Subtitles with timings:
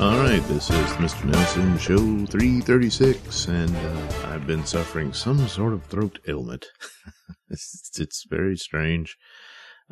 [0.00, 1.30] All right, this is Mr.
[1.30, 6.68] Nailsin Show 336, and uh, I've been suffering some sort of throat ailment.
[7.50, 9.18] it's, it's, very strange.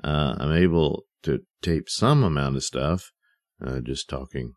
[0.02, 3.12] Uh, I'm able to tape some amount of stuff,
[3.62, 4.54] uh, just talking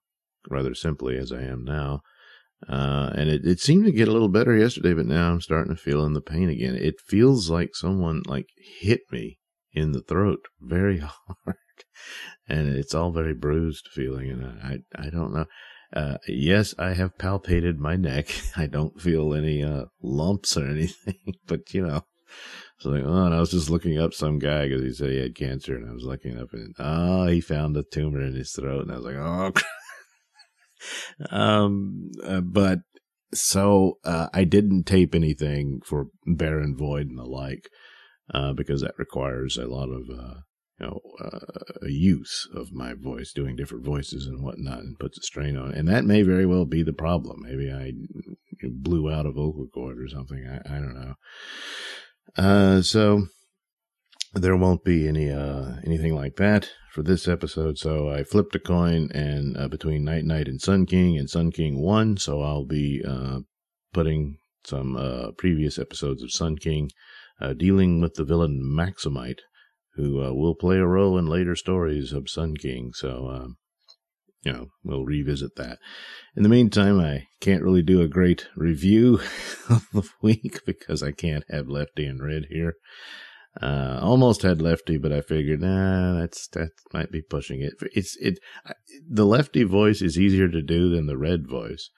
[0.50, 2.00] rather simply as I am now.
[2.70, 5.76] Uh, and it, it seemed to get a little better yesterday, but now I'm starting
[5.76, 6.76] to feel in the pain again.
[6.76, 8.48] It feels like someone like
[8.80, 9.38] hit me
[9.74, 11.00] in the throat very
[11.46, 11.58] hard
[12.48, 14.30] and it's all very bruised feeling.
[14.30, 15.46] And I, I don't know.
[15.94, 18.28] Uh, yes, I have palpated my neck.
[18.56, 22.06] I don't feel any, uh, lumps or anything, but you know,
[22.80, 25.20] so like, oh, and I was just looking up some guy because he said he
[25.20, 28.54] had cancer, and I was looking up, and oh, he found a tumor in his
[28.54, 29.52] throat, and I was like, oh,
[31.30, 32.80] um, uh, but
[33.34, 37.70] so uh, I didn't tape anything for Barren Void and the like,
[38.34, 40.40] uh, because that requires a lot of uh,
[40.82, 45.22] you know, uh, use of my voice, doing different voices and whatnot, and puts a
[45.22, 45.78] strain on it.
[45.78, 47.42] And that may very well be the problem.
[47.44, 47.92] Maybe I
[48.70, 50.46] blew out a vocal cord or something.
[50.48, 51.14] I, I don't know.
[52.38, 53.28] Uh, so
[54.34, 57.78] there won't be any uh, anything like that for this episode.
[57.78, 61.52] So I flipped a coin, and uh, between Night Knight and Sun King, and Sun
[61.52, 62.18] King won.
[62.18, 63.40] So I'll be uh,
[63.94, 66.90] putting some uh, previous episodes of Sun King,
[67.40, 69.40] uh, dealing with the villain Maximite
[69.96, 72.92] who uh, will play a role in later stories of Sun King.
[72.94, 73.58] So, um,
[74.44, 75.80] you know, we'll revisit that.
[76.36, 79.16] In the meantime, I can't really do a great review
[79.70, 82.76] of the week because I can't have Lefty and Red here.
[83.62, 87.74] Uh, almost had Lefty, but I figured, nah, that's, that might be pushing it.
[87.94, 88.40] It's, it,
[89.10, 91.90] the Lefty voice is easier to do than the Red voice,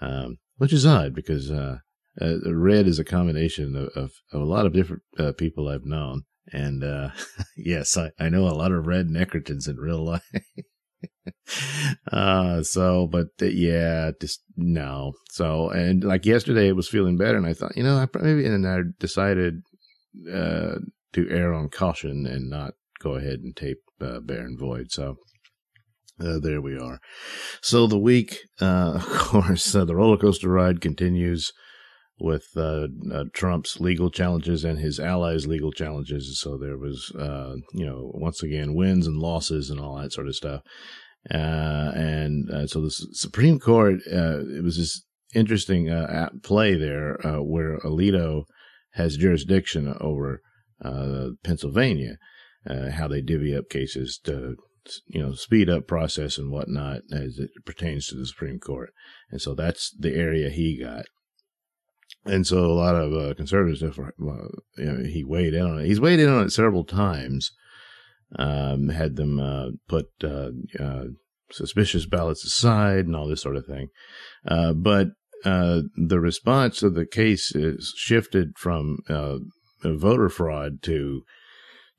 [0.00, 1.78] um, which is odd because, uh,
[2.20, 5.84] uh, Red is a combination of, of, of a lot of different uh, people I've
[5.84, 6.22] known.
[6.50, 7.10] And uh,
[7.56, 10.22] yes, I, I know a lot of red Necrotins in real life.
[12.12, 15.12] uh, so, but uh, yeah, just no.
[15.30, 18.46] So, and like yesterday, it was feeling better, and I thought, you know, I maybe
[18.46, 19.62] and I decided
[20.32, 20.76] uh,
[21.12, 24.90] to err on caution and not go ahead and tape uh, Barren Void.
[24.90, 25.16] So,
[26.20, 27.00] uh, there we are.
[27.60, 31.52] So the week, uh, of course, uh, the roller coaster ride continues
[32.22, 36.38] with uh, uh, Trump's legal challenges and his allies' legal challenges.
[36.40, 40.28] So there was, uh, you know, once again, wins and losses and all that sort
[40.28, 40.62] of stuff.
[41.30, 45.02] Uh, and uh, so the Supreme Court, uh, it was this
[45.34, 48.44] interesting at play there where Alito
[48.92, 50.40] has jurisdiction over
[51.42, 52.18] Pennsylvania,
[52.92, 54.56] how they divvy up cases to
[55.06, 58.90] you know, speed up process and whatnot as it pertains to the Supreme Court.
[59.30, 61.04] And so that's the area he got.
[62.24, 64.02] And so a lot of uh, conservatives, uh,
[64.76, 65.86] you know, he weighed in on it.
[65.86, 67.50] He's weighed in on it several times.
[68.38, 70.50] Um, had them uh, put uh,
[70.80, 71.04] uh
[71.50, 73.88] suspicious ballots aside and all this sort of thing.
[74.48, 75.08] Uh, but
[75.44, 78.98] the response of the case is shifted from
[79.84, 81.24] voter fraud to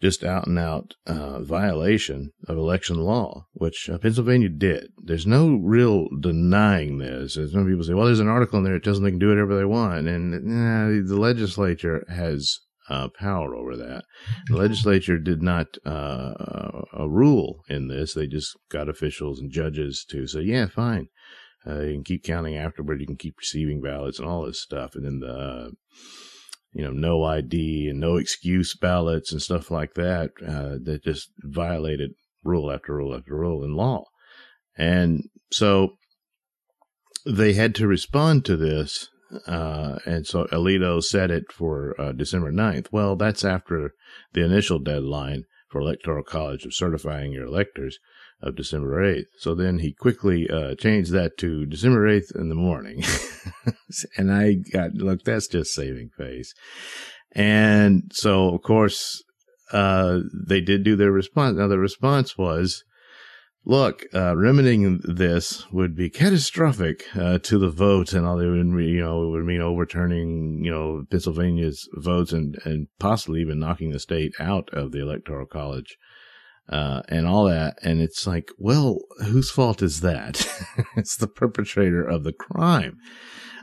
[0.04, 4.88] just out and out uh, violation of election law, which uh, Pennsylvania did.
[5.02, 7.38] There's no real denying this.
[7.38, 9.20] As some people say, well, there's an article in there that tells them they can
[9.20, 10.06] do whatever they want.
[10.08, 12.60] And the legislature has
[12.90, 14.04] uh, power over that.
[14.48, 16.34] The legislature did not uh,
[16.94, 18.14] a rule in this.
[18.14, 21.08] They just got officials and judges to say, yeah, fine.
[21.66, 23.00] Uh, you can keep counting afterward.
[23.00, 24.96] You can keep receiving ballots and all this stuff.
[24.96, 25.72] And then the
[26.74, 31.30] you know, no ID and no excuse ballots and stuff like that, uh, that just
[31.40, 32.12] violated
[32.44, 34.04] rule after rule after rule in law.
[34.76, 35.94] And so
[37.26, 39.10] they had to respond to this.
[39.48, 42.88] Uh, and so Alito set it for uh, December 9th.
[42.92, 43.94] Well, that's after
[44.34, 47.98] the initial deadline for Electoral College of certifying your electors
[48.44, 49.26] of December 8th.
[49.40, 53.04] So then he quickly uh, changed that to December 8th in the morning.
[54.18, 56.54] and I got, look, that's just saving face.
[57.32, 59.24] And so, of course,
[59.72, 61.58] uh, they did do their response.
[61.58, 62.84] Now, the response was,
[63.66, 68.84] look, uh, remedying this would be catastrophic uh, to the vote, and all it would,
[68.84, 73.92] you know, it would mean overturning, you know, Pennsylvania's votes and and possibly even knocking
[73.92, 75.98] the state out of the electoral college
[76.70, 77.78] uh, and all that.
[77.84, 80.48] And it's like, well, whose fault is that?
[80.96, 82.98] it's the perpetrator of the crime.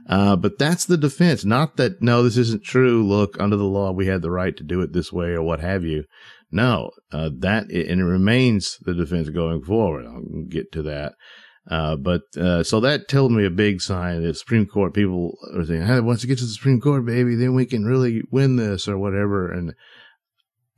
[0.09, 1.45] Uh, but that's the defense.
[1.45, 3.07] Not that, no, this isn't true.
[3.07, 5.61] Look, under the law, we had the right to do it this way or what
[5.61, 6.05] have you.
[6.51, 10.07] No, uh, that, and it remains the defense going forward.
[10.07, 11.15] I'll get to that.
[11.71, 15.65] Uh, but, uh, so that told me a big sign that Supreme Court people are
[15.65, 18.57] saying, hey, once it gets to the Supreme Court, baby, then we can really win
[18.57, 19.53] this or whatever.
[19.53, 19.75] And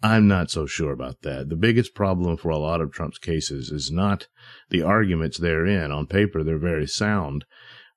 [0.03, 1.49] I'm not so sure about that.
[1.49, 4.27] The biggest problem for a lot of Trump's cases is not
[4.71, 5.93] the arguments therein.
[5.93, 7.45] On paper, they're very sound,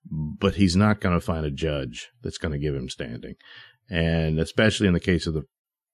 [0.10, 3.36] but he's not going to find a judge that's going to give him standing.
[3.90, 5.44] And especially in the case of the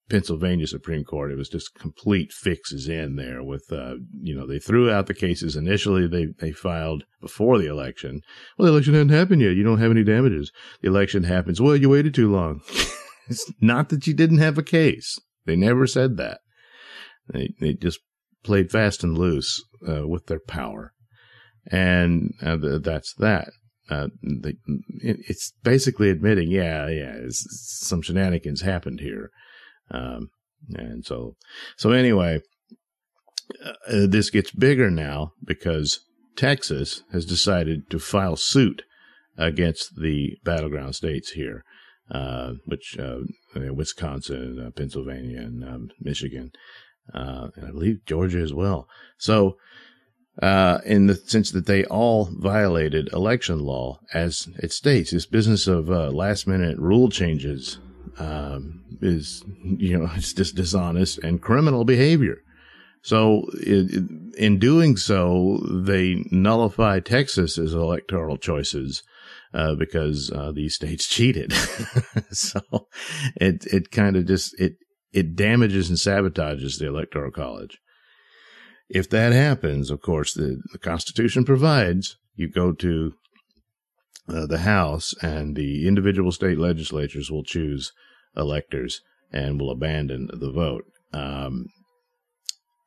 [0.10, 4.60] Pennsylvania Supreme Court, it was just complete fixes in there with, uh, you know, they
[4.60, 8.22] threw out the cases initially they, they filed before the election.
[8.58, 9.56] Well, the election hadn't happened yet.
[9.56, 10.52] You don't have any damages.
[10.82, 11.62] The election happens.
[11.62, 12.60] Well, you waited too long.
[13.30, 15.18] it's not that you didn't have a case.
[15.52, 16.40] They never said that.
[17.28, 18.00] They, they just
[18.42, 20.94] played fast and loose, uh, with their power.
[21.70, 23.50] And uh, that's that.
[23.90, 24.56] Uh, they,
[25.02, 29.30] it's basically admitting, yeah, yeah, some shenanigans happened here.
[29.90, 30.30] Um,
[30.74, 31.36] and so,
[31.76, 32.40] so anyway,
[33.66, 36.00] uh, this gets bigger now because
[36.38, 38.84] Texas has decided to file suit
[39.38, 41.66] against the battleground states here,
[42.10, 43.20] uh, which uh,
[43.74, 46.52] Wisconsin, uh, Pennsylvania, and um, Michigan,
[47.14, 48.88] uh, and I believe Georgia as well.
[49.18, 49.58] So,
[50.42, 55.68] uh, in the sense that they all violated election law, as it states, this business
[55.68, 57.80] of last minute rule changes
[58.18, 62.44] um, is, you know, it's just dishonest and criminal behavior.
[63.04, 69.02] So it, in doing so, they nullify Texas's electoral choices
[69.54, 71.54] uh, because uh, these states cheated.
[72.32, 72.62] so
[73.36, 74.74] it it kind of just it
[75.12, 77.80] it damages and sabotages the electoral college.
[78.90, 83.14] If that happens, of course, the, the Constitution provides you go to
[84.28, 87.92] uh, the House and the individual state legislatures will choose
[88.36, 89.02] electors
[89.32, 90.84] and will abandon the vote.
[91.14, 91.68] Um,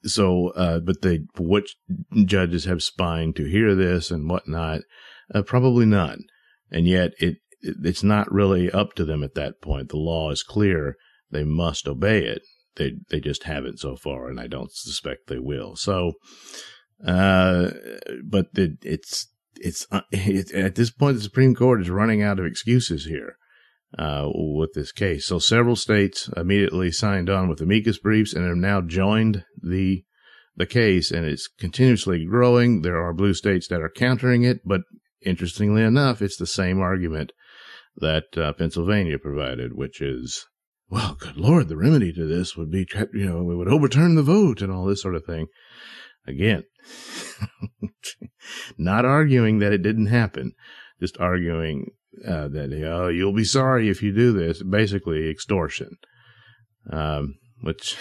[0.05, 1.77] so, uh, but they, which
[2.25, 4.83] judges have spine to hear this and whatnot?
[5.35, 6.25] Uh, probably none.
[6.71, 9.89] And yet it, it, it's not really up to them at that point.
[9.89, 10.97] The law is clear.
[11.31, 12.43] They must obey it.
[12.77, 15.77] They, they just haven't so far, and I don't suspect they will.
[15.77, 16.15] So,
[17.07, 17.71] uh,
[18.25, 22.41] but it, it's, it's, uh, it, at this point, the Supreme Court is running out
[22.41, 23.37] of excuses here
[23.97, 25.27] uh, with this case.
[25.27, 30.05] So several states immediately signed on with amicus briefs and have now joined the
[30.57, 32.83] the case, and it's continuously growing.
[32.83, 34.83] There are blue states that are countering it, but
[35.25, 37.33] interestingly enough, it's the same argument
[37.97, 40.47] that uh, Pennsylvania provided, which is,
[40.89, 44.23] well, good lord, the remedy to this would be, you know, we would overturn the
[44.23, 45.47] vote and all this sort of thing.
[46.27, 46.65] Again,
[48.79, 50.53] not arguing that it didn't happen,
[51.01, 51.91] just arguing
[52.27, 54.63] uh, that oh, you'll be sorry if you do this.
[54.63, 55.97] Basically, extortion.
[56.91, 57.35] Um,
[57.65, 57.97] which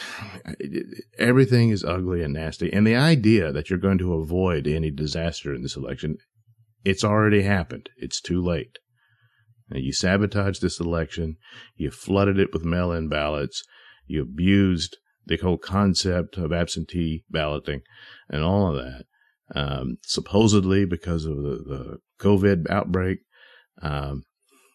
[1.17, 2.71] everything is ugly and nasty.
[2.71, 6.17] And the idea that you're going to avoid any disaster in this election,
[6.83, 7.89] it's already happened.
[7.97, 8.77] It's too late.
[9.69, 11.38] Now, you sabotaged this election.
[11.75, 13.63] You flooded it with mail in ballots.
[14.06, 17.81] You abused the whole concept of absentee balloting
[18.30, 19.05] and all of that.
[19.55, 23.19] Um, supposedly because of the, the COVID outbreak,
[23.81, 24.24] um,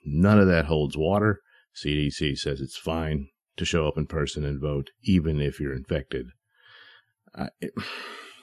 [0.04, 1.40] none of that holds water.
[1.75, 6.26] CDC says it's fine to show up in person and vote, even if you're infected.
[7.35, 7.73] I, it,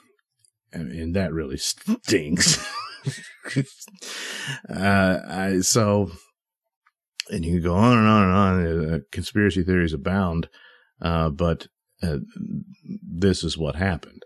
[0.72, 2.64] and that really stinks.
[4.68, 6.10] uh, I, so,
[7.30, 8.94] and you can go on and on and on.
[8.94, 10.48] Uh, conspiracy theories abound,
[11.00, 11.66] uh, but
[12.02, 12.18] uh,
[12.84, 14.22] this is what happened.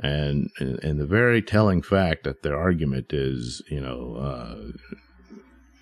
[0.00, 4.54] And, and the very telling fact that their argument is, you know, uh,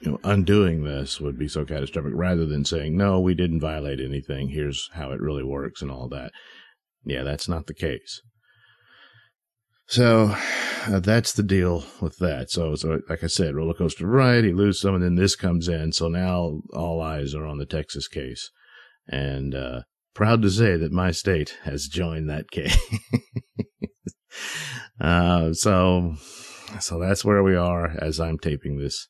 [0.01, 4.01] you know, undoing this would be so catastrophic rather than saying, no, we didn't violate
[4.01, 4.49] anything.
[4.49, 6.33] Here's how it really works and all that.
[7.05, 8.23] Yeah, that's not the case.
[9.89, 10.35] So
[10.87, 12.51] uh, that's the deal with that.
[12.51, 15.69] So, so like I said, roller coaster ride, he loses some and then this comes
[15.69, 15.93] in.
[15.93, 18.51] So now all eyes are on the Texas case
[19.09, 19.83] and, uh,
[20.15, 22.77] proud to say that my state has joined that case.
[25.01, 26.15] uh, so,
[26.81, 29.07] so that's where we are as I'm taping this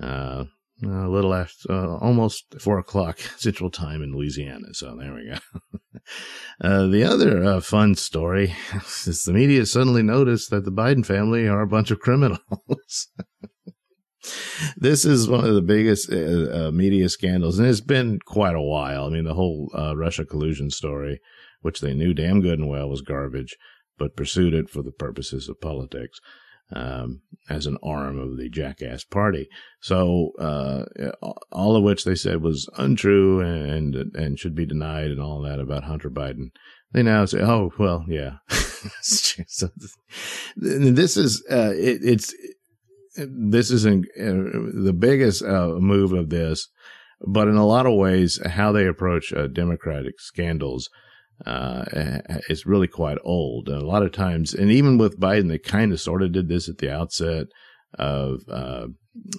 [0.00, 0.44] uh,
[0.82, 4.72] a little after, uh, almost four o'clock Central Time in Louisiana.
[4.72, 5.38] So there we go.
[6.60, 8.54] uh, the other uh, fun story
[9.06, 13.08] is the media suddenly noticed that the Biden family are a bunch of criminals.
[14.76, 18.60] this is one of the biggest uh, uh, media scandals, and it's been quite a
[18.60, 19.04] while.
[19.06, 21.20] I mean, the whole Russia collusion story,
[21.60, 23.56] which they knew damn good and well was garbage,
[23.98, 26.18] but pursued it for the purposes of politics.
[26.72, 29.48] Um, as an arm of the jackass party.
[29.80, 30.84] So, uh,
[31.52, 35.60] all of which they said was untrue and, and should be denied and all that
[35.60, 36.50] about Hunter Biden.
[36.92, 38.36] They now say, oh, well, yeah.
[39.00, 39.68] so
[40.56, 42.34] this is, uh, it, it's,
[43.16, 46.68] this is uh, the biggest uh, move of this,
[47.26, 50.88] but in a lot of ways, how they approach uh, Democratic scandals
[51.46, 51.84] uh,
[52.48, 53.68] is really quite old.
[53.68, 56.48] And a lot of times, and even with Biden, they kind of sort of did
[56.48, 57.46] this at the outset
[57.98, 58.88] of, uh,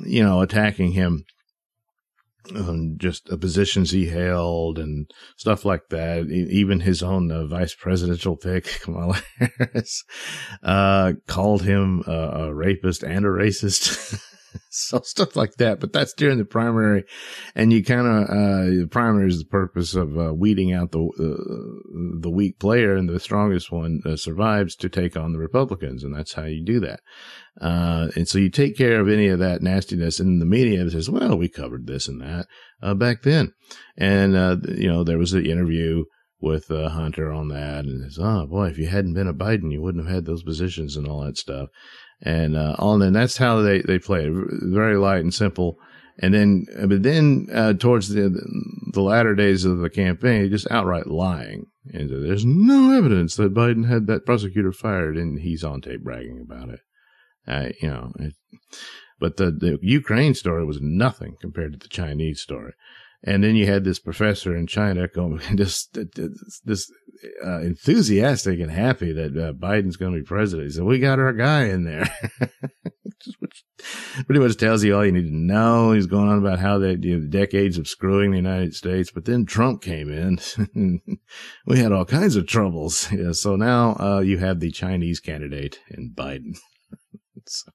[0.05, 1.25] you know, attacking him
[2.55, 6.27] on just the positions he held and stuff like that.
[6.27, 10.03] Even his own uh, vice presidential pick, Kamala Harris,
[10.63, 14.21] uh, called him a rapist and a racist.
[14.75, 15.79] so stuff like that.
[15.79, 17.05] But that's during the primary,
[17.55, 21.00] and you kind of uh, the primary is the purpose of uh, weeding out the
[21.00, 26.03] uh, the weak player, and the strongest one uh, survives to take on the Republicans,
[26.03, 27.00] and that's how you do that.
[27.62, 31.10] Uh, and so you take care of any of that nastiness, and the media says,
[31.10, 32.48] "Well, we covered this and that
[32.82, 33.53] uh, back then,"
[33.98, 34.34] and
[34.77, 36.03] you know there was an interview
[36.41, 39.72] with uh, Hunter on that, and says, "Oh boy, if you hadn't been a Biden,
[39.72, 41.70] you wouldn't have had those positions and all that stuff."
[42.22, 43.01] And uh, all.
[43.01, 45.77] And that's how they they play it, very light and simple.
[46.17, 48.29] And then, but then uh, towards the
[48.93, 51.65] the latter days of the campaign, just outright lying.
[51.93, 56.41] And there's no evidence that Biden had that prosecutor fired, and he's on tape bragging
[56.41, 56.79] about it.
[57.48, 58.34] Uh, you know, it,
[59.19, 62.74] but the the Ukraine story was nothing compared to the Chinese story.
[63.24, 65.98] And then you had this professor in China going just
[66.63, 66.91] this
[67.43, 70.67] uh, enthusiastic and happy that uh, Biden's going to be president.
[70.67, 72.07] He said, "We got our guy in there,"
[73.39, 73.63] which
[74.25, 75.91] pretty much tells you all you need to know.
[75.91, 79.25] He's going on about how they you know, decades of screwing the United States, but
[79.25, 80.39] then Trump came in.
[81.65, 83.12] we had all kinds of troubles.
[83.12, 86.57] Yeah, so now uh, you have the Chinese candidate in Biden.
[87.48, 87.72] so,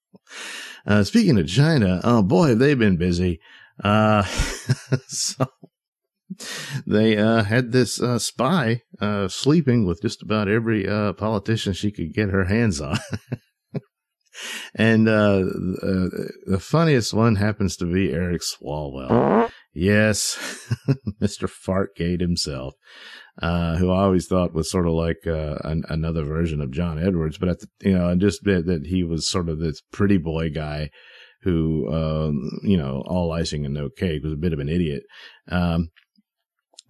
[0.86, 3.40] uh, speaking of China, oh boy, they've they been busy.
[3.82, 4.22] Uh,
[5.08, 5.46] so
[6.86, 11.90] they uh, had this uh, spy uh, sleeping with just about every uh, politician she
[11.90, 12.98] could get her hands on.
[14.74, 15.42] and uh,
[16.46, 19.50] the funniest one happens to be Eric Swalwell.
[19.72, 20.36] Yes,
[21.22, 21.48] Mr.
[21.48, 22.74] Fartgate himself,
[23.40, 27.38] uh, who I always thought was sort of like an, another version of John Edwards,
[27.38, 30.50] but at the, you know, just that, that he was sort of this pretty boy
[30.50, 30.90] guy
[31.42, 35.02] who, um, you know, all icing and no cake, was a bit of an idiot.
[35.48, 35.88] Um,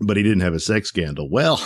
[0.00, 1.28] but he didn't have a sex scandal.
[1.30, 1.60] Well,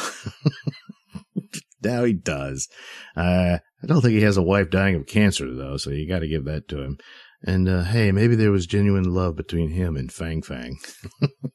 [1.83, 2.69] now he does.
[3.17, 6.21] Uh, I don't think he has a wife dying of cancer though, so you got
[6.21, 6.99] to give that to him.
[7.47, 10.79] And uh, hey, maybe there was genuine love between him and Fang Fang.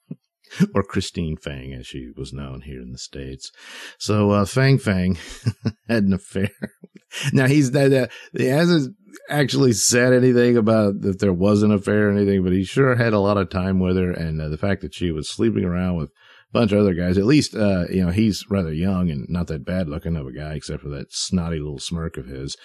[0.76, 3.52] or Christine Fang, as she was known here in the States.
[3.98, 5.18] So, uh, Fang Fang
[5.88, 6.50] had an affair.
[7.34, 8.96] now he's, that, he hasn't
[9.30, 13.14] actually said anything about that there was an affair or anything, but he sure had
[13.14, 14.12] a lot of time with her.
[14.12, 17.18] And uh, the fact that she was sleeping around with a bunch of other guys,
[17.18, 20.32] at least, uh, you know, he's rather young and not that bad looking of a
[20.32, 22.58] guy, except for that snotty little smirk of his.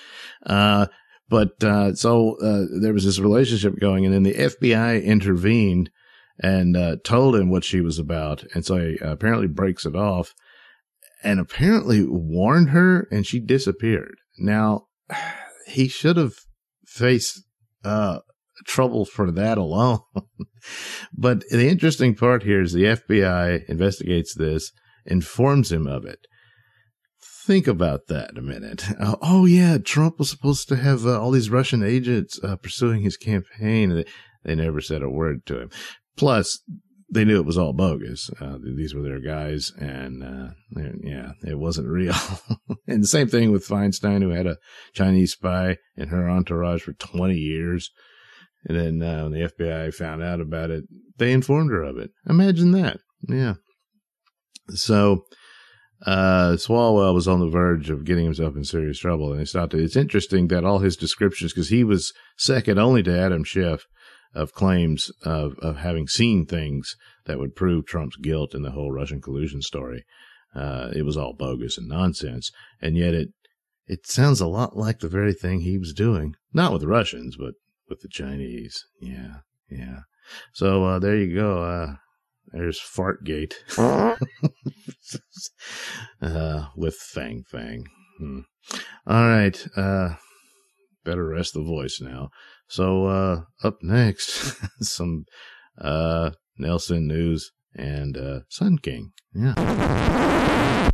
[0.45, 0.87] Uh,
[1.29, 5.91] but, uh, so, uh, there was this relationship going and then the FBI intervened
[6.39, 8.45] and uh, told him what she was about.
[8.55, 10.35] And so he apparently breaks it off
[11.23, 14.17] and apparently warned her and she disappeared.
[14.39, 14.87] Now,
[15.67, 16.35] he should have
[16.87, 17.43] faced
[17.85, 18.21] uh,
[18.67, 20.01] trouble for that alone.
[21.13, 24.73] but the interesting part here is the FBI investigates this,
[25.07, 26.27] informs him of it.
[27.47, 28.85] Think about that a minute.
[28.99, 33.03] Uh, oh yeah, Trump was supposed to have uh, all these Russian agents uh, pursuing
[33.03, 33.91] his campaign.
[33.91, 34.05] They,
[34.45, 35.71] they never said a word to him.
[36.17, 36.61] Plus,
[37.11, 38.31] they knew it was all bogus.
[38.41, 42.15] Uh, these were their guys, and uh, yeah, it wasn't real.
[42.89, 44.59] and the same thing with Feinstein, who had a
[44.93, 47.91] Chinese spy in her entourage for 20 years.
[48.67, 50.85] And then uh, when the FBI found out about it,
[51.19, 52.11] they informed her of it.
[52.29, 52.99] Imagine that.
[53.29, 53.55] Yeah.
[54.71, 55.25] So
[56.07, 59.75] uh, Swalwell was on the verge of getting himself in serious trouble, and he stopped
[59.75, 59.83] it.
[59.83, 63.87] It's interesting that all his descriptions, because he was second only to Adam Schiff
[64.35, 68.93] of claims of, of having seen things that would prove Trump's guilt in the whole
[68.93, 70.05] Russian collusion story.
[70.55, 72.51] Uh, it was all bogus and nonsense.
[72.81, 73.29] And yet it,
[73.87, 76.35] it sounds a lot like the very thing he was doing.
[76.53, 77.55] Not with the Russians, but
[77.89, 78.85] with the Chinese.
[79.01, 79.39] Yeah.
[79.71, 80.01] Yeah.
[80.53, 81.63] So, uh, there you go.
[81.63, 81.95] Uh,
[82.53, 83.55] there's Fartgate.
[86.23, 87.85] uh, with Fang Fang.
[88.19, 88.41] Hmm.
[89.07, 89.67] All right.
[89.77, 90.15] Uh,
[91.05, 92.31] better rest the voice now.
[92.69, 95.25] So, uh, up next, some,
[95.81, 96.31] uh,
[96.61, 99.13] Nailsin News and, uh, Sun King.
[99.35, 100.91] Yeah.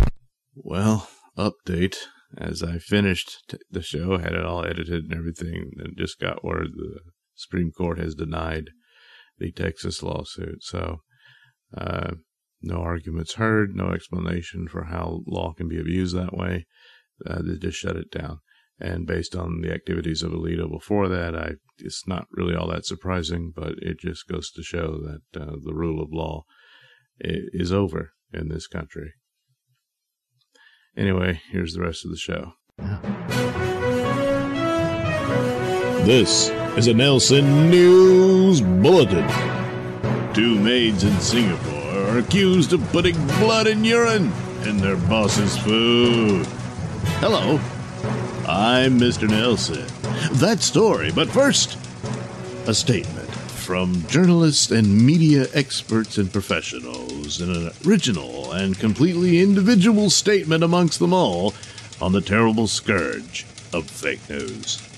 [0.54, 1.08] Well,
[1.38, 1.96] update.
[2.38, 6.44] as I finished t- the show, had it all edited and everything, and just got
[6.44, 7.00] word the
[7.34, 8.70] Supreme Court has denied
[9.38, 10.62] the Texas lawsuit.
[10.62, 10.98] So,
[11.76, 12.12] uh,
[12.62, 16.66] no arguments heard, no explanation for how law can be abused that way.
[17.26, 18.40] Uh, they just shut it down.
[18.80, 22.86] And based on the activities of Alito before that, I it's not really all that
[22.86, 26.44] surprising, but it just goes to show that uh, the rule of law
[27.18, 29.12] is over in this country.
[30.96, 32.52] Anyway, here's the rest of the show.
[36.04, 39.28] This is a Nailsin News Bulletin.
[40.32, 44.32] Two maids in Singapore are accused of putting blood and urine
[44.64, 46.46] in their boss's food.
[47.20, 47.60] Hello,
[48.46, 49.28] I'm Mr.
[49.28, 49.86] Nailsin.
[50.40, 51.78] That story, but first,
[52.66, 60.10] a statement from journalists and media experts and professionals in an original and completely individual
[60.10, 61.54] statement amongst them all
[62.00, 64.89] on the terrible scourge of fake news.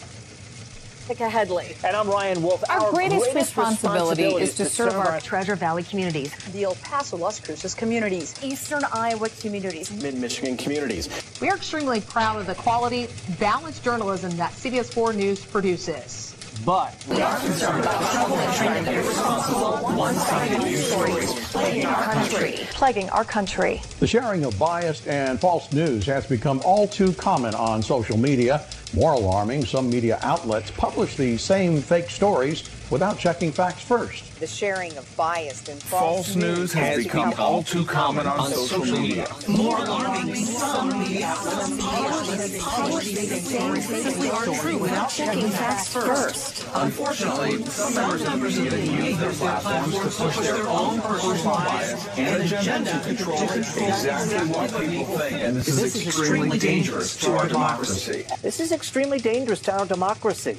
[1.08, 1.74] Monica Headley.
[1.84, 2.62] And I'm Ryan Wolf.
[2.70, 6.64] Our, our greatest, greatest responsibility, responsibility, is to, serve, serve our Treasure Valley communities, the
[6.64, 11.08] El Paso, Las Cruces communities, Eastern Iowa communities, Mid Michigan communities.
[11.40, 13.08] We are extremely proud of the quality,
[13.40, 16.34] balanced journalism that CBS 4 News produces.
[16.64, 22.52] But we are concerned about the trouble and irresponsible, one-sided news stories plaguing our country.
[22.70, 23.82] Plaguing our country.
[23.98, 28.64] The sharing of biased and false news has become all too common on social media.
[28.94, 34.38] More alarming, some media outlets publish these same fake stories without checking facts first.
[34.38, 38.26] The sharing of biased and false, false news has, has become, become all too common
[38.26, 39.26] on, on social, social media.
[39.48, 39.56] media.
[39.56, 46.66] More alarming, some media outlets publish these same fake stories without checking facts first.
[46.74, 52.18] Unfortunately, some members of the media use their platforms to push their own personal bias
[52.18, 55.40] and agenda to control exactly what people think.
[55.40, 58.26] And this, this is extremely dangerous to our democracy.
[58.42, 60.58] This is extremely dangerous to our democracy.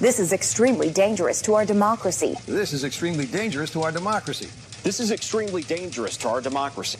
[0.00, 2.34] This is extremely dangerous to our democracy.
[2.46, 4.48] This is extremely dangerous to our democracy.
[4.82, 6.98] This is extremely dangerous to our democracy.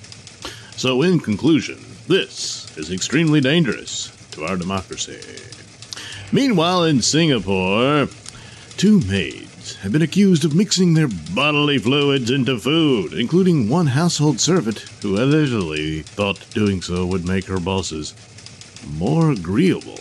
[0.77, 5.19] So, in conclusion, this is extremely dangerous to our democracy.
[6.31, 8.09] Meanwhile, in Singapore,
[8.77, 14.41] two maids have been accused of mixing their bodily fluids into food, including one household
[14.41, 18.13] servant who allegedly thought doing so would make her bosses
[18.87, 20.01] more agreeable.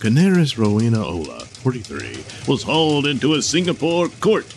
[0.00, 4.54] Canaris Rowena Ola 43, was hauled into a Singapore court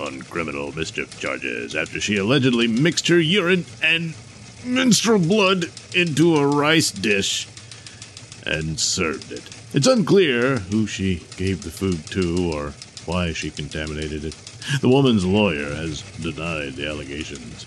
[0.00, 4.14] on criminal mischief charges after she allegedly mixed her urine and
[4.64, 7.48] menstrual blood into a rice dish
[8.46, 9.42] and served it.
[9.72, 12.72] It's unclear who she gave the food to or
[13.06, 14.34] why she contaminated it.
[14.80, 17.66] The woman's lawyer has denied the allegations.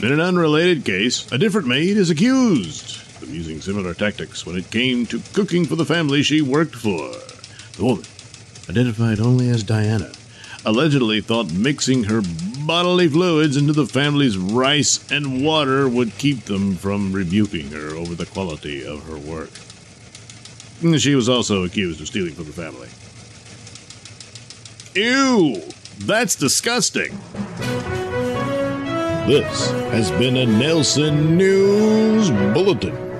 [0.00, 4.70] In an unrelated case, a different maid is accused of using similar tactics when it
[4.70, 7.12] came to cooking for the family she worked for.
[7.82, 8.04] Woman
[8.70, 10.12] identified only as Diana,
[10.64, 12.22] allegedly thought mixing her
[12.64, 18.14] bodily fluids into the family's rice and water would keep them from rebuking her over
[18.14, 19.50] the quality of her work.
[20.98, 22.88] She was also accused of stealing from the family.
[24.94, 25.60] Ew!
[26.06, 27.18] That's disgusting!
[29.26, 33.11] This has been a Nailsin News Bulletin.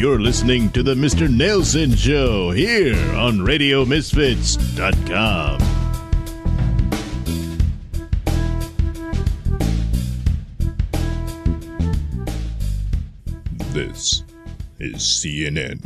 [0.00, 1.28] You're listening to the Mr.
[1.28, 5.58] Nailsin Show here on RadioMisfits.com.
[13.74, 14.24] This
[14.78, 15.80] is CNN.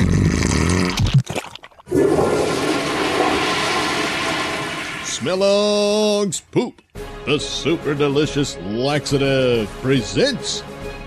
[5.03, 6.81] Smellogs Poop,
[7.27, 10.62] the super delicious laxative, presents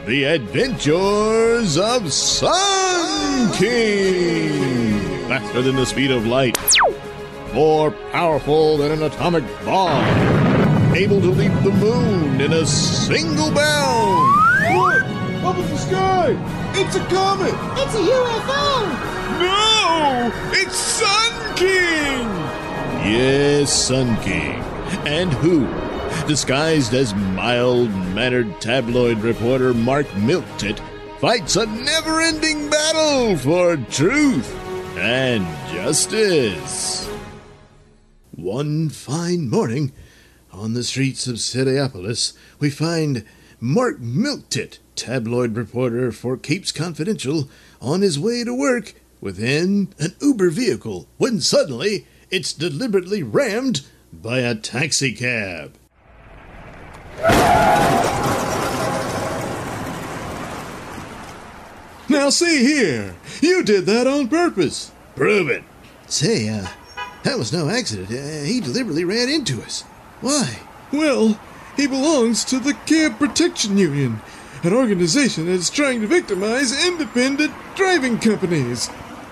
[0.06, 2.87] the Adventures of Sun
[3.54, 5.28] King!
[5.28, 6.58] Faster than the speed of light,
[7.54, 14.34] more powerful than an atomic bomb, able to leap the moon in a single bound!
[14.76, 15.04] Look!
[15.43, 16.71] Up in the sky!
[16.73, 17.54] It's a comet!
[17.80, 18.88] It's a UFO!
[19.39, 20.32] No!
[20.54, 22.28] It's Sun King!
[23.06, 24.62] Yes, Sun King.
[25.06, 25.67] And who
[26.28, 30.80] disguised as mild mannered tabloid reporter Mark Milktit,
[31.19, 34.56] fights a never ending battle for truth
[34.97, 37.08] and justice.
[38.36, 39.93] One fine morning,
[40.51, 43.25] on the streets of Cityopolis, we find
[43.60, 47.49] Mark Milktit, tabloid reporter for Capes Confidential,
[47.82, 53.82] on his way to work within an Uber vehicle when suddenly it's deliberately rammed
[54.13, 55.73] by a taxicab.
[62.17, 64.91] Now see here, you did that on purpose.
[65.15, 65.63] Prove it.
[66.08, 66.67] Say, uh,
[67.21, 68.10] that was no accident.
[68.10, 69.84] Uh, he deliberately ran into us.
[70.19, 70.58] Why?
[70.91, 71.39] Well,
[71.77, 74.19] he belongs to the Cab Protection Union,
[74.63, 78.89] an organization that is trying to victimize independent driving companies.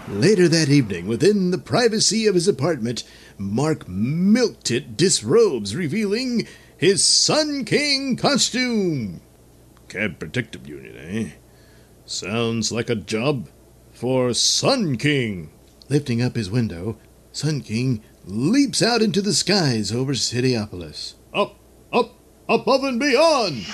[0.07, 3.03] Later that evening, within the privacy of his apartment,
[3.39, 9.21] Mark Milktit disrobes, revealing his Sun King costume.
[9.89, 11.31] Cab Protective Union, eh?
[12.05, 13.49] Sounds like a job
[13.91, 15.49] for Sun King.
[15.89, 16.97] Lifting up his window,
[17.31, 21.15] Sun King leaps out into the skies over Cityopolis.
[21.33, 21.55] Up,
[21.91, 22.11] up,
[22.47, 23.65] above and beyond!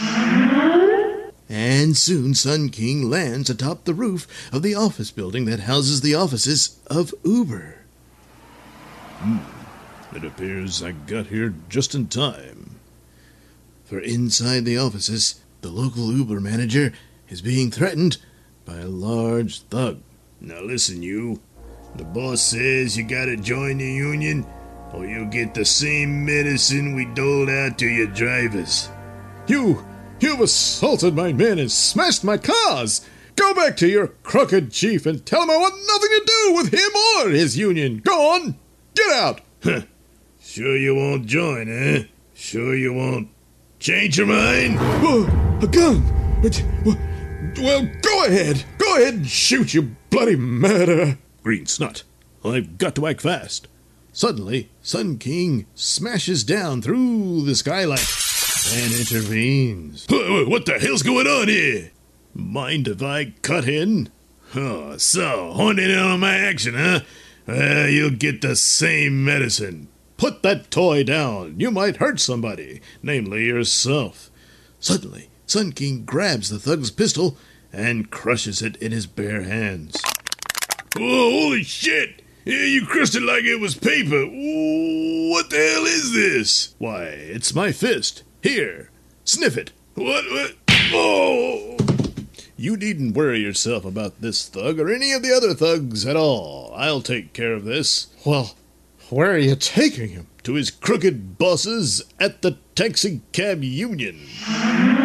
[1.49, 6.15] And soon Sun King lands atop the roof of the office building that houses the
[6.15, 7.83] offices of Uber.
[9.17, 9.39] Hmm.
[10.15, 12.79] It appears I got here just in time.
[13.83, 16.93] For inside the offices, the local Uber manager
[17.31, 18.17] is being threatened
[18.65, 20.01] by a large thug.
[20.39, 21.41] Now listen, you.
[21.95, 24.45] The boss says you gotta join the union,
[24.93, 28.89] or you'll get the same medicine we doled out to your drivers.
[29.47, 29.83] You,
[30.19, 33.07] you've assaulted my men and smashed my cars.
[33.35, 36.73] Go back to your crooked chief and tell him I want nothing to do with
[36.73, 37.99] him or his union.
[37.99, 38.57] Go on,
[38.93, 39.41] get out.
[39.63, 39.81] Huh.
[40.39, 42.05] Sure you won't join, eh?
[42.33, 43.29] Sure you won't
[43.79, 44.75] change your mind?
[44.79, 46.03] Oh, a gun.
[47.57, 48.63] Well, go ahead.
[48.77, 51.17] Go ahead and shoot, you bloody murderer.
[51.43, 52.03] Green snot.
[52.43, 53.67] I've got to act fast.
[54.13, 58.05] Suddenly, Sun King smashes down through the skylight
[58.73, 60.05] and intervenes.
[60.09, 61.91] What the hell's going on here?
[62.33, 64.09] Mind if I cut in?
[64.55, 67.01] Oh, so, honing in on my action, huh?
[67.47, 69.87] Well, you'll get the same medicine.
[70.17, 71.59] Put that toy down.
[71.59, 74.29] You might hurt somebody, namely yourself.
[74.79, 77.35] Suddenly, Sun King grabs the thug's pistol
[77.73, 80.01] and crushes it in his bare hands.
[80.95, 82.21] Oh, holy shit!
[82.45, 84.23] Yeah, you crushed it like it was paper.
[84.23, 86.73] What the hell is this?
[86.77, 88.23] Why, it's my fist.
[88.41, 88.91] Here,
[89.25, 89.73] sniff it.
[89.95, 90.23] What?
[90.31, 90.55] What?
[90.93, 91.75] Oh!
[92.55, 96.73] You needn't worry yourself about this thug or any of the other thugs at all.
[96.77, 98.07] I'll take care of this.
[98.25, 98.55] Well,
[99.09, 100.27] where are you taking him?
[100.43, 105.00] To his crooked bosses at the Taxi Cab Union.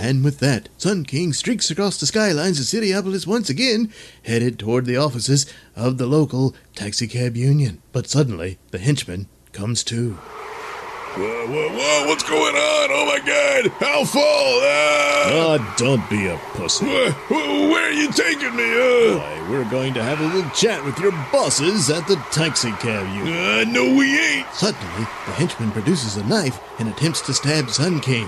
[0.00, 3.92] And with that, Sun King streaks across the skylines of Cityopolis once again,
[4.24, 5.44] headed toward the offices
[5.76, 7.82] of the local taxicab union.
[7.92, 10.12] But suddenly, the henchman comes to.
[10.14, 12.88] Whoa, whoa, whoa, what's going on?
[12.90, 14.60] Oh my god, I'll fall!
[14.62, 15.22] Ah!
[15.32, 16.86] Oh, don't be a pussy.
[16.86, 18.72] Where, where are you taking me?
[18.72, 19.18] Uh?
[19.18, 23.36] Why, we're going to have a little chat with your bosses at the taxicab union.
[23.36, 24.46] Uh, no, we ain't.
[24.54, 28.26] Suddenly, the henchman produces a knife and attempts to stab Sun King.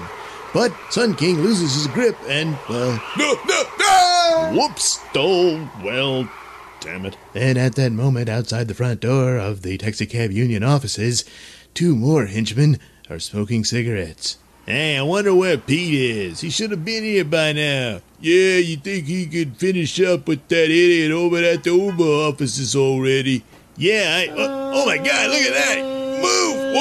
[0.52, 3.02] But Sun King loses his grip and, well.
[3.16, 4.52] No, no, no!
[4.54, 5.00] Whoops!
[5.14, 6.28] Oh, well,
[6.80, 7.16] damn it.
[7.34, 11.24] And at that moment, outside the front door of the taxicab union offices,
[11.72, 14.36] two more henchmen are smoking cigarettes.
[14.66, 16.40] Hey, I wonder where Pete is.
[16.40, 18.00] He should have been here by now.
[18.20, 22.76] Yeah, you think he could finish up with that idiot over at the Uber offices
[22.76, 23.42] already?
[23.76, 24.28] Yeah, I.
[24.28, 25.82] Uh, oh my god, look at that!
[26.22, 26.74] Move!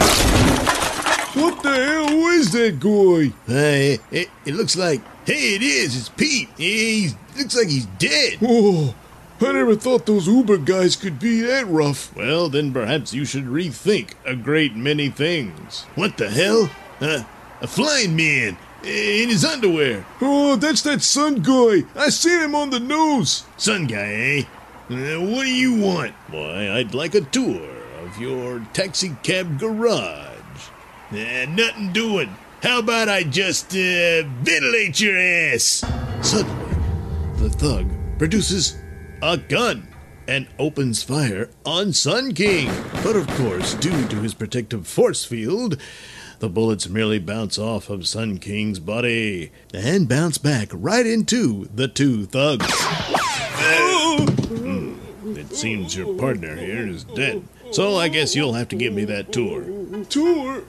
[0.00, 0.44] What?
[1.38, 2.08] What the hell?
[2.38, 3.32] Is that guy?
[3.46, 5.00] Hey, it, it looks like.
[5.24, 5.96] Hey, it is.
[5.96, 6.48] It's Pete.
[6.56, 8.38] He looks like he's dead.
[8.42, 8.94] Oh,
[9.40, 12.14] I never thought those Uber guys could be that rough.
[12.16, 15.84] Well, then perhaps you should rethink a great many things.
[15.94, 16.70] What the hell?
[17.00, 17.22] Uh,
[17.60, 20.04] a flying man in his underwear.
[20.20, 21.84] Oh, that's that Sun guy.
[21.94, 23.44] I seen him on the news.
[23.56, 24.42] Sun guy, eh?
[24.90, 26.12] Uh, what do you want?
[26.30, 27.68] Why, I'd like a tour
[28.00, 30.27] of your taxi cab garage.
[31.10, 32.36] Uh, nothing doing.
[32.62, 35.82] How about I just uh, ventilate your ass?
[36.22, 36.76] Suddenly,
[37.36, 38.76] the thug produces
[39.22, 39.88] a gun
[40.26, 42.70] and opens fire on Sun King.
[43.02, 45.80] But of course, due to his protective force field,
[46.40, 51.88] the bullets merely bounce off of Sun King's body and bounce back right into the
[51.88, 52.66] two thugs.
[54.48, 58.92] Mm, it seems your partner here is dead, so I guess you'll have to give
[58.92, 59.64] me that tour.
[60.04, 60.62] Tour?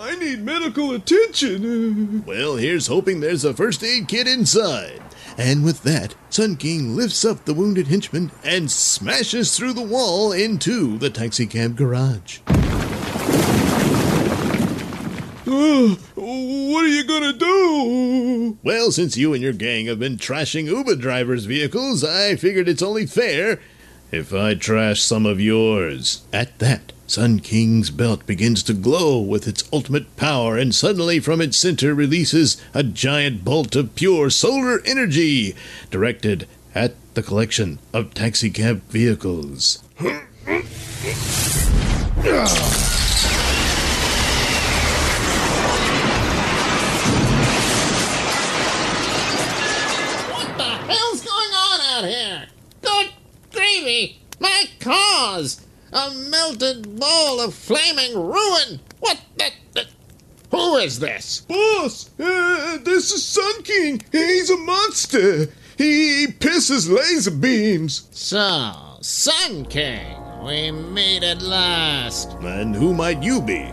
[0.00, 2.24] I need medical attention.
[2.24, 5.02] Well, here's hoping there's a first aid kit inside.
[5.38, 10.32] And with that, Sun King lifts up the wounded henchman and smashes through the wall
[10.32, 12.40] into the taxicab garage.
[15.44, 18.58] Uh, what are you gonna do?
[18.62, 22.82] Well, since you and your gang have been trashing Uber drivers' vehicles, I figured it's
[22.82, 23.60] only fair
[24.12, 26.22] if I trash some of yours.
[26.32, 31.40] At that, Sun King's belt begins to glow with its ultimate power, and suddenly from
[31.40, 35.56] its center releases a giant bolt of pure solar energy
[35.90, 39.82] directed at the collection of taxicab vehicles.
[39.96, 40.22] What
[50.56, 52.46] the hell's going on out here?
[52.80, 53.11] Good
[53.72, 54.20] gravy!
[54.40, 55.66] My cause!
[55.92, 58.80] A melted ball of flaming ruin!
[59.00, 59.86] What the, the
[60.50, 61.40] Who is this?
[61.42, 64.02] Boss, uh, this is Sun King.
[64.10, 65.46] He's a monster.
[65.76, 68.08] He pisses laser beams.
[68.10, 72.32] So, Sun King, we meet at last.
[72.40, 73.70] And who might you be?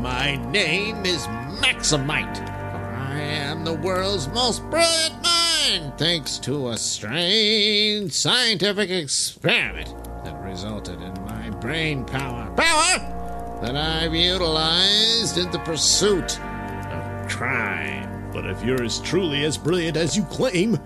[0.00, 1.26] My name is
[1.60, 2.48] Maximite.
[2.48, 11.00] I am the world's most brilliant mind, thanks to a strange scientific experiment that resulted
[11.02, 12.48] in my brain power.
[12.56, 18.30] Power that I've utilized in the pursuit of crime.
[18.32, 20.78] But if you're as truly as brilliant as you claim,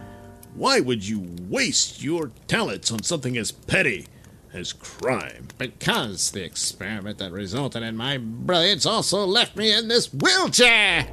[0.54, 4.06] why would you waste your talents on something as petty
[4.54, 5.48] as crime?
[5.58, 11.06] Because the experiment that resulted in my brilliance also left me in this wheelchair,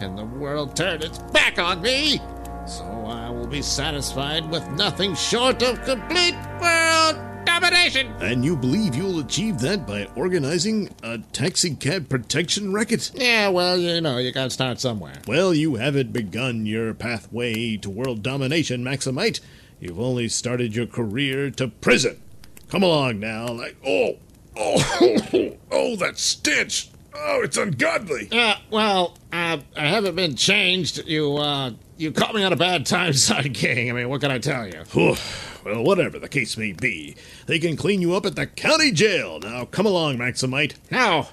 [0.00, 2.20] and the world turned its back on me.
[2.66, 8.08] So I will be satisfied with nothing short of complete world domination.
[8.20, 13.12] And you believe you'll achieve that by organizing a taxicab protection racket?
[13.14, 15.14] Yeah, well, you know, you gotta start somewhere.
[15.28, 19.40] Well, you haven't begun your pathway to world domination, Maximite.
[19.78, 22.20] You've only started your career to prison.
[22.68, 24.16] Come along now, like, oh,
[24.56, 26.88] oh, oh, that stench.
[27.14, 28.28] Oh, it's ungodly.
[28.32, 31.06] Uh, well, uh, I haven't been changed.
[31.06, 33.90] You, uh, you caught me on a bad time, Sun King.
[33.90, 34.82] I mean, what can I tell you?
[35.64, 39.40] well, whatever the case may be, they can clean you up at the county jail.
[39.40, 40.74] Now, come along, Maximite.
[40.90, 41.28] Now,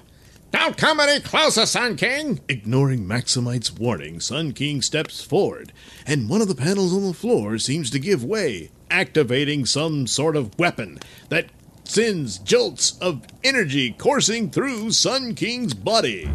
[0.50, 2.40] don't come any closer, Sun King.
[2.48, 5.72] Ignoring Maximite's warning, Sun King steps forward,
[6.06, 10.36] and one of the panels on the floor seems to give way, activating some sort
[10.36, 10.98] of weapon
[11.28, 11.50] that
[11.82, 16.30] sends jolts of energy coursing through Sun King's body.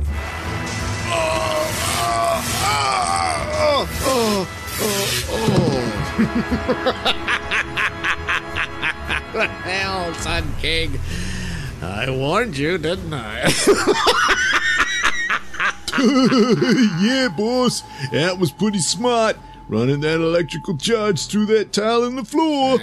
[1.12, 3.39] Ah, ah, ah.
[9.34, 11.00] The hell, Sun King?
[11.82, 13.44] I warned you, didn't I?
[17.02, 17.84] yeah, boss.
[18.12, 19.38] That was pretty smart.
[19.70, 22.80] Running that electrical charge through that tile in the floor.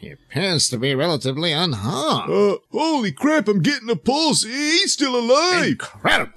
[0.00, 2.32] He appears to be relatively unharmed.
[2.32, 4.42] Uh, holy crap, I'm getting a pulse.
[4.42, 5.68] He's still alive.
[5.68, 6.32] Incredible.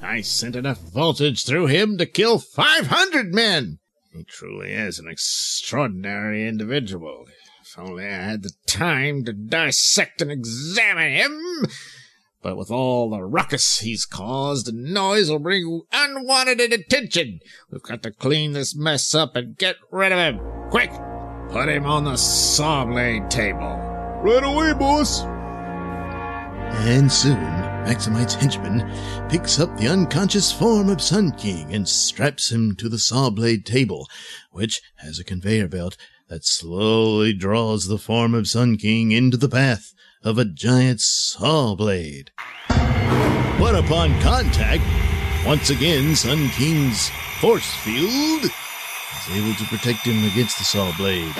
[0.00, 3.78] I sent enough voltage through him to kill 500 men.
[4.14, 7.26] He truly is an extraordinary individual.
[7.62, 11.66] If only I had the time to dissect and examine him.
[12.42, 17.40] But with all the ruckus he's caused, the noise will bring unwanted attention.
[17.70, 20.40] We've got to clean this mess up and get rid of him.
[20.70, 20.90] Quick!
[21.50, 23.78] Put him on the saw blade table.
[24.22, 25.22] Right away, boss.
[26.84, 28.80] And soon, Maximite's henchman
[29.28, 33.66] picks up the unconscious form of Sun King and straps him to the saw blade
[33.66, 34.08] table,
[34.50, 35.96] which has a conveyor belt
[36.28, 39.92] that slowly draws the form of Sun King into the path
[40.22, 42.30] of a giant saw blade.
[42.68, 44.84] But upon contact,
[45.44, 51.34] once again Sun King's force field is able to protect him against the saw blade,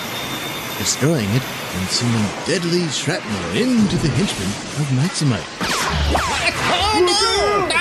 [0.82, 1.42] destroying it
[1.76, 4.48] and sending deadly shrapnel into the henchman
[4.82, 5.46] of Maximite.
[6.74, 7.68] Oh, no!
[7.68, 7.78] No!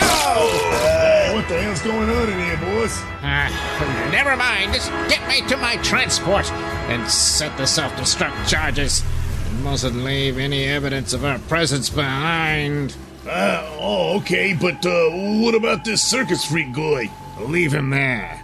[0.77, 3.01] Hey, what the hell's going on in here, boss?
[3.23, 4.75] Uh, never mind.
[4.75, 6.51] Just get me to my transport
[6.91, 9.03] and set the self-destruct charges.
[9.49, 12.95] We mustn't leave any evidence of our presence behind.
[13.27, 15.09] Uh, oh, okay, but uh,
[15.41, 17.09] what about this circus freak guy?
[17.39, 18.40] Leave him there.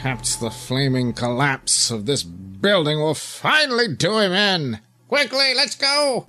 [0.00, 4.80] Perhaps the flaming collapse of this building will finally do him in.
[5.08, 6.26] Quickly, let's go!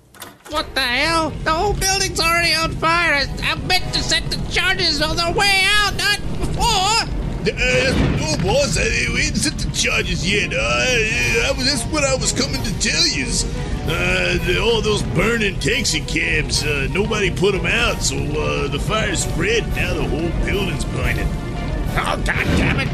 [0.50, 1.30] What the hell?
[1.30, 3.14] The whole building's already on fire.
[3.14, 7.00] I, I meant to set the charges on the way out, not before.
[7.48, 10.52] Uh, no, boss, I ain't set the charges yet.
[10.52, 13.24] Uh, I, that's what I was coming to tell you.
[13.24, 18.78] Uh, the, all those burning taxi cabs, uh, nobody put them out, so uh, the
[18.78, 19.66] fire spread.
[19.74, 21.51] Now the whole building's burning.
[21.94, 22.88] Oh, God damn it!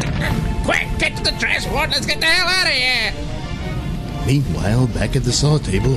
[0.64, 1.90] Quick, get to the transport.
[1.90, 3.12] Let's get the hell out of here.
[4.26, 5.96] Meanwhile, back at the saw table,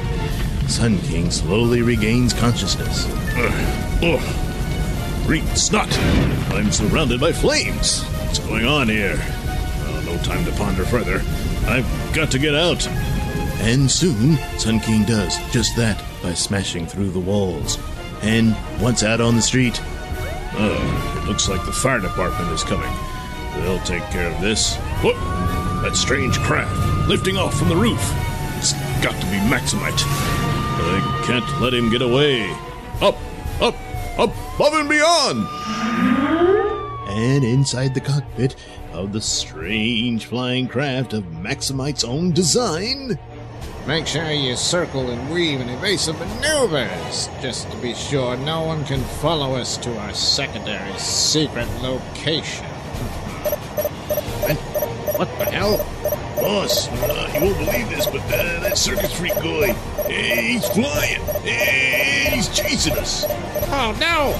[0.67, 3.05] Sun King slowly regains consciousness.
[3.35, 5.91] Uh, oh, green snot!
[6.53, 8.03] I'm surrounded by flames.
[8.03, 9.17] What's going on here?
[9.17, 11.21] Oh, no time to ponder further.
[11.67, 12.87] I've got to get out.
[13.63, 17.77] And soon, Sun King does just that by smashing through the walls.
[18.21, 19.81] And once out on the street,
[20.53, 22.93] oh, it looks like the fire department is coming.
[23.55, 24.75] They'll take care of this.
[25.03, 25.15] Whoop!
[25.83, 28.01] That strange craft lifting off from the roof.
[28.57, 30.01] It's got to be Maximite.
[30.03, 32.49] I can't let him get away.
[33.01, 33.17] Up,
[33.59, 33.75] up,
[34.17, 35.47] up, above and beyond!
[37.09, 38.55] And inside the cockpit
[38.93, 43.17] of the strange flying craft of Maximite's own design.
[43.87, 48.85] Make sure you circle and weave in evasive maneuvers, just to be sure no one
[48.85, 52.65] can follow us to our secondary secret location.
[55.17, 55.77] What the hell?
[56.35, 59.73] Boss, uh, you won't believe this, but uh, that circus freak guy,
[60.09, 61.21] he's flying.
[61.43, 63.25] He's chasing us.
[63.73, 64.33] Oh no!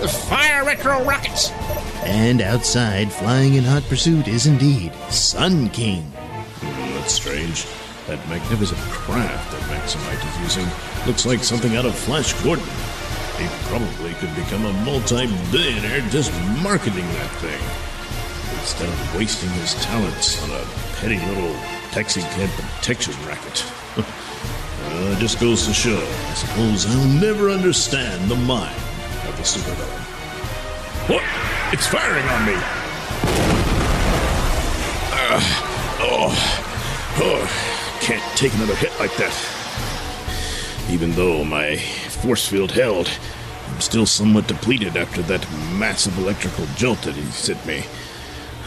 [0.00, 1.50] The fire retro rockets!
[2.04, 6.10] And outside, flying in hot pursuit, is indeed Sun King.
[6.60, 7.66] Mm, that's strange.
[8.06, 10.68] That magnificent craft that Maximite is using
[11.06, 12.66] looks like something out of Flash Gordon.
[13.38, 16.30] He probably could become a multi-billionaire just
[16.62, 17.62] marketing that thing.
[18.60, 20.64] Instead of wasting his talents on a
[20.96, 21.54] petty little
[21.92, 23.64] taxi cab protection racket.
[23.96, 28.76] uh, it just goes to show, I suppose I'll never understand the mind
[29.26, 30.04] of the supervillain.
[31.08, 31.22] What?
[31.72, 32.54] It's firing on me!
[35.10, 35.40] Uh,
[36.00, 36.68] oh,
[37.16, 37.73] oh
[38.04, 39.32] can't take another hit like that.
[40.90, 43.08] Even though my force field held,
[43.66, 47.82] I'm still somewhat depleted after that massive electrical jolt that he sent me.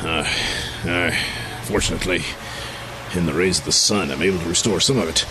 [0.01, 0.27] Uh,
[0.87, 1.11] uh,
[1.65, 2.23] fortunately,
[3.13, 5.23] in the rays of the sun, I'm able to restore some of it.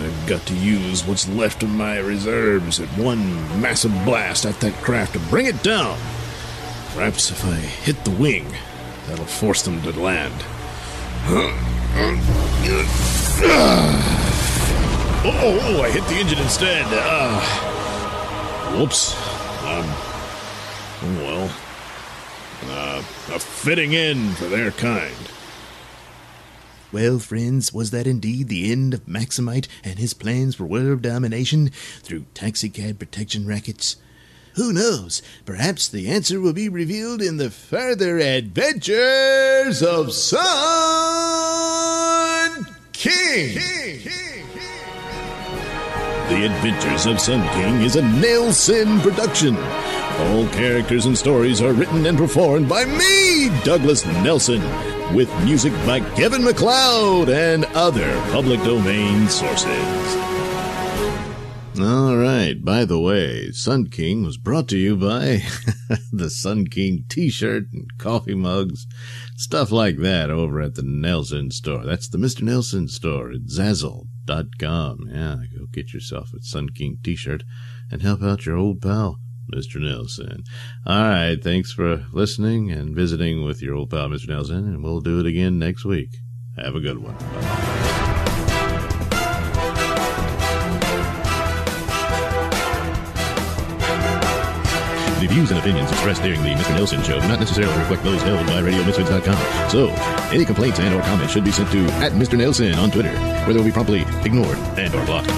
[0.00, 4.72] I've got to use what's left of my reserves at one massive blast at that
[4.82, 5.98] craft to bring it down.
[6.94, 8.46] Perhaps if I hit the wing,
[9.08, 10.42] that'll force them to land.
[13.44, 16.86] Oh, oh, oh, I hit the engine instead.
[16.88, 17.40] Uh,
[18.76, 19.16] whoops.
[19.64, 19.86] Um,
[21.18, 21.50] well.
[22.64, 23.02] Uh,
[23.34, 25.14] a fitting end for their kind.
[26.92, 31.70] Well, friends, was that indeed the end of Maximite and his plans for world domination
[32.02, 33.96] through taxicab protection rackets?
[34.54, 35.22] Who knows?
[35.46, 42.01] Perhaps the answer will be revealed in the further adventures of Sun
[43.02, 43.58] King.
[46.28, 49.56] The Adventures of Sun King is a Nailsin production.
[49.56, 54.62] All characters and stories are written and performed by me, Douglas Nelson,
[55.16, 59.66] with music by Kevin MacLeod and other public domain sources.
[61.80, 62.62] All right.
[62.62, 65.42] By the way, Sun King was brought to you by
[66.12, 68.86] the Sun King t-shirt and coffee mugs,
[69.36, 71.84] stuff like that over at the Nailsin store.
[71.84, 72.42] That's the Mr.
[72.42, 75.08] Nailsin store at Zazzle.com.
[75.10, 77.42] Yeah, go get yourself a Sun King t-shirt
[77.90, 79.18] and help out your old pal,
[79.50, 79.76] Mr.
[79.76, 80.44] Nailsin.
[80.86, 81.42] All right.
[81.42, 84.28] Thanks for listening and visiting with your old pal, Mr.
[84.28, 86.10] Nailsin, and we'll do it again next week.
[86.56, 87.16] Have a good one.
[87.16, 88.11] Bye.
[95.22, 96.76] The views and opinions expressed during the Mr.
[96.76, 99.70] Nailsin Show do not necessarily reflect those held by RadioMisfits.com.
[99.70, 99.90] So,
[100.34, 102.36] any complaints and or comments should be sent to at Mr.
[102.36, 105.28] Nailsin on Twitter, where they will be promptly ignored and or blocked.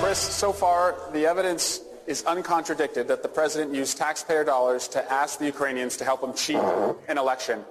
[0.00, 5.38] Chris, so far, the evidence is uncontradicted that the president used taxpayer dollars to ask
[5.38, 6.56] the Ukrainians to help him cheat
[7.06, 7.64] an election.